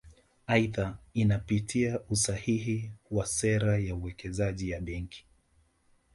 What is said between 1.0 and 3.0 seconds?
inapitia usahihi